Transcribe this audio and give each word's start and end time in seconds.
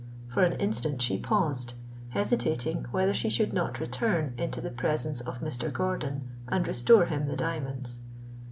For 0.27 0.41
an 0.41 0.53
instant 0.53 0.99
she 0.99 1.19
paused, 1.19 1.75
hesitating 2.09 2.87
whether 2.89 3.13
she 3.13 3.29
should 3.29 3.53
not 3.53 3.79
return 3.79 4.33
into 4.35 4.59
the 4.59 4.71
presence 4.71 5.21
of 5.21 5.41
Mr. 5.41 5.71
Gordon 5.71 6.27
and 6.47 6.65
restore 6.67 7.05
him 7.05 7.27
the 7.27 7.35
diamonds. 7.37 7.99